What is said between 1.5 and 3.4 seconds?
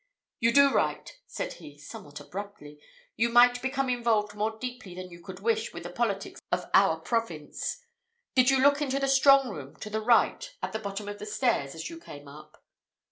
he, somewhat abruptly; "you